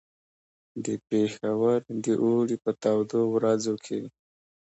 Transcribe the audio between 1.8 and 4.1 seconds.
د اوړي په تودو ورځو کې.